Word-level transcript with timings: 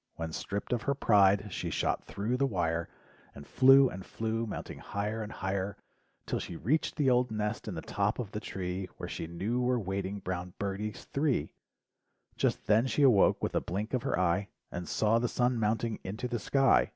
When 0.15 0.31
stripped 0.31 0.73
of 0.73 0.81
her 0.81 0.95
pride 0.95 1.49
she 1.53 1.69
shot 1.69 2.05
thru 2.05 2.35
the 2.35 2.47
wire 2.47 2.89
LIFE 2.89 2.89
WAVES 2.89 3.29
19 3.35 3.35
And 3.35 3.45
flew 3.45 3.89
and 3.91 4.03
flew, 4.03 4.47
mounting 4.47 4.79
higher 4.79 5.21
and 5.21 5.31
higher, 5.31 5.77
Till 6.25 6.39
she 6.39 6.55
reached 6.55 6.95
the 6.95 7.11
old 7.11 7.29
nest 7.29 7.67
in 7.67 7.75
the 7.75 7.83
top 7.83 8.17
of 8.17 8.31
the 8.31 8.39
tree. 8.39 8.89
Where 8.97 9.07
she 9.07 9.27
knew 9.27 9.61
were 9.61 9.77
waiting 9.79 10.17
brown 10.17 10.53
birdies 10.57 11.05
three 11.13 11.53
Just 12.35 12.65
then 12.65 12.87
she 12.87 13.03
awoke 13.03 13.43
with 13.43 13.53
a 13.53 13.61
blink 13.61 13.93
of 13.93 14.01
her 14.01 14.19
eye 14.19 14.47
And 14.71 14.87
saw 14.89 15.19
the 15.19 15.27
sun 15.29 15.59
mounting 15.59 15.99
into 16.03 16.27
the 16.27 16.39
sky. 16.39 16.89